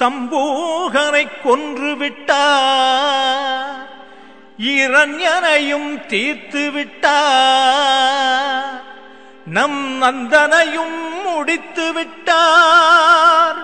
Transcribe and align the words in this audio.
சம்பூகனை 0.00 1.26
கொன்று 1.42 1.96
விட்டார் 1.96 3.88
இரண்யனையும் 4.74 6.06
தீர்த்து 6.06 6.70
விட்டார் 6.70 8.80
நம் 9.56 10.02
நந்தனையும் 10.02 11.24
முடித்து 11.24 11.92
விட்டார் 11.92 13.56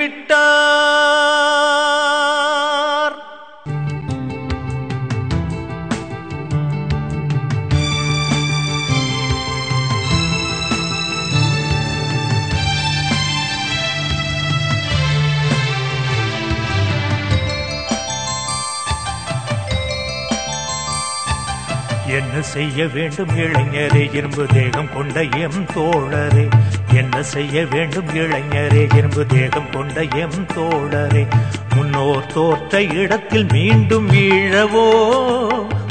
என்ன 22.17 22.43
செய்ய 22.43 22.87
வேண்டும்? 22.87 23.29
இளைஞரே 23.29 24.15
இரும்பு 24.15 24.47
தேகம் 24.47 24.89
கொண்ட 24.95 25.23
எம் 25.23 25.67
தோழரே. 25.75 26.49
என்ன 26.95 27.23
செய்ய 27.23 27.67
வேண்டும்? 27.71 28.07
இளைஞரே 28.07 28.97
இரும்பு 28.97 29.27
தேகம் 29.27 29.71
கொண்ட 29.71 30.03
எம் 30.03 30.47
தோழரே. 30.55 31.27
முன்னோர் 31.75 32.27
தோற்ற 32.27 32.83
இடத்தில் 32.83 33.47
மீண்டும் 33.51 34.11
வீழவோ? 34.11 34.89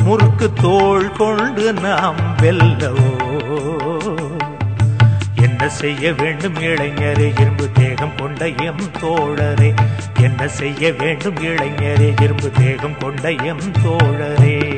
முறுக்கு 0.04 0.54
தோல் 0.54 1.12
கொண்டு 1.12 1.74
நாம் 1.74 2.16
வெல்லவோ? 2.42 3.14
என்ன 5.36 5.70
செய்ய 5.70 6.14
வேண்டும்? 6.14 6.56
இளைஞரே 6.56 7.40
இரும்பு 7.40 7.70
தேகம் 7.74 8.16
கொண்ட 8.18 8.48
எம் 8.48 8.92
தோழரே. 9.02 9.74
என்ன 10.20 10.48
செய்ய 10.48 10.94
வேண்டும்? 10.98 11.36
இளைஞரே 11.36 12.22
இரும்பு 12.22 12.52
தேகம் 12.52 12.98
கொண்ட 12.98 13.32
எம் 13.32 13.72
தோழரே. 13.84 14.75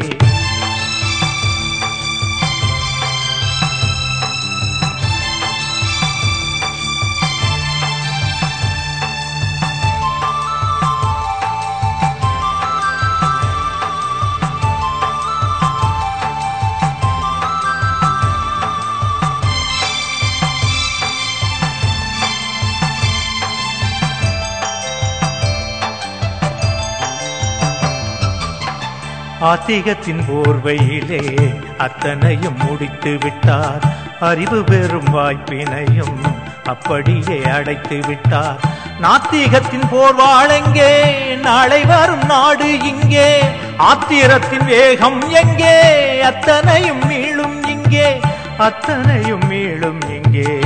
ஆத்திகத்தின் 29.42 30.20
போர்வையிலே 30.20 31.54
அத்தனையும் 31.78 32.58
முடித்து 32.64 33.18
விட்டார். 33.22 33.84
அறிவு 34.20 34.64
பெறும் 34.64 35.16
வாய்ப்பினையும் 35.16 36.34
அப்படியே 36.64 37.44
அடைத்து 37.44 38.00
விட்டார். 38.08 38.60
நாத்திகத்தின் 39.02 39.88
போர்வாளெங்கே 39.92 41.02
நாளை 41.36 41.86
வரும் 41.86 42.26
நாடு 42.26 42.80
இங்கே. 42.84 43.40
ஆத்திரத்தின் 43.78 44.66
வேகம் 44.66 45.30
எங்கே? 45.30 46.22
அத்தனையும் 46.22 47.00
மீளும் 47.00 47.68
இங்கே. 47.68 48.20
அத்தனையும் 48.58 49.52
மீளும் 49.52 50.10
இங்கே. 50.10 50.60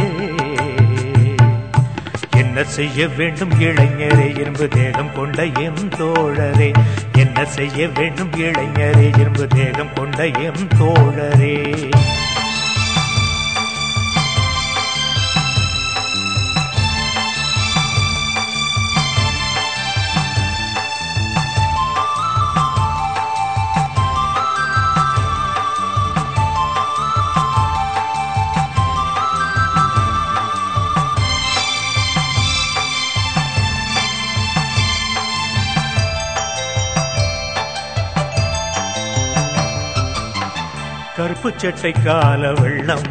என்ன 2.36 2.64
செய்ய 2.64 3.08
வேண்டும் 3.08 3.52
இளைஞரே? 3.60 4.40
இரும்பு 4.40 4.68
தேகம் 4.68 5.16
கொண்ட 5.16 5.46
எம் 5.46 5.90
தோழரே. 5.90 6.74
என்ன 7.34 7.50
செய்ய 7.50 7.88
வேண்டும் 7.88 8.30
இளைஞரே? 8.32 9.20
இரும்பு 9.20 9.48
தேகம் 9.48 9.94
கொண்ட 9.94 10.28
எம் 10.28 10.68
தோழரே. 10.80 11.92
கருப்பு 41.22 41.54
செட்டை 41.56 41.92
கால 41.92 42.52
வெள்ளம் 42.52 43.02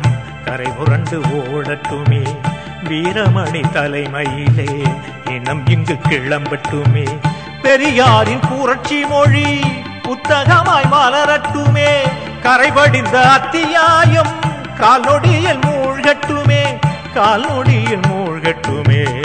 கரை 0.44 0.66
புரண்டு 0.66 1.21
ஓடட்டுமே. 1.21 2.37
வீரமணி 2.84 3.72
தலைமையிலே 3.72 4.88
இனம் 5.31 5.66
இங்கு 5.66 5.97
கிளம்பட்டுமே. 6.09 7.19
பெரியாரின் 7.62 8.41
புரட்சி 8.41 9.04
மொழி 9.04 9.60
புத்தகமாய் 10.03 10.88
மலரட்டுமே. 10.93 11.97
கரைபடிந்த 12.43 13.22
அத்தியாயம் 13.22 14.32
கால்நொடியில் 14.81 15.60
மூழ்கட்டுமே. 15.60 16.78
கால்நொடியில் 17.15 18.03
மூழ்கட்டுமே. 18.03 19.22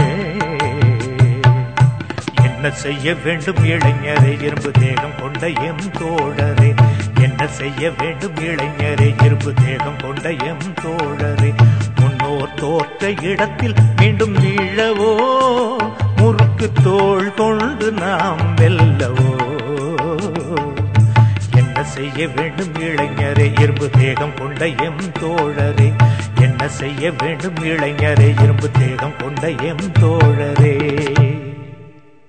என்ன 2.43 2.69
செய்ய 2.71 3.15
வேண்டும் 3.23 3.65
இளைஞரை? 3.65 4.41
இரும்பு 4.41 4.71
தேகம் 4.71 5.19
கொண்ட 5.21 5.47
எம் 5.47 5.91
தோழரே. 5.99 6.73
என்ன 7.25 7.47
செய்ய 7.47 7.91
வேண்டும்? 7.97 8.35
இளைஞரே 8.35 9.23
இருப்பு 9.23 9.53
தேகம் 9.53 9.95
கொண்ட 10.01 10.31
எம் 10.31 10.73
தோழரே 10.81 11.53
முன்னோர் 11.99 12.53
தோற்ற 12.53 13.13
இடத்தில் 13.21 13.73
மீண்டும் 13.95 14.35
வீழவோ? 14.35 15.09
முறுக்கு 16.15 16.71
தோல் 16.83 17.33
கொண்டு 17.33 17.91
நாம் 17.91 18.55
வெல்லவோ? 18.55 19.31
என்ன 21.55 21.83
செய்ய 21.83 22.27
வேண்டும்? 22.27 22.73
இளைஞரே 22.73 23.61
இரும்பு 23.61 23.89
தேகம் 23.89 24.33
கொண்ட 24.33 24.67
எம் 24.67 25.03
தோழரே 25.19 25.93
என்ன 26.39 26.67
செய்ய 26.67 27.11
வேண்டும்? 27.17 27.55
இளைஞரே 27.55 28.41
இரும்பு 28.43 28.71
தேகம் 28.71 29.17
கொண்ட 29.17 29.49
எம் 29.49 29.91
தோழரே. 29.99 30.73